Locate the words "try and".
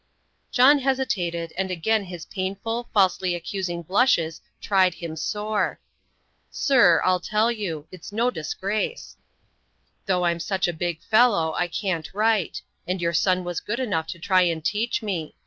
14.17-14.65